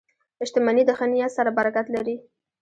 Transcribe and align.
•شتمني 0.47 0.83
د 0.85 0.91
ښه 0.97 1.05
نیت 1.11 1.31
سره 1.37 1.49
برکت 1.59 1.85
لري. 1.95 2.15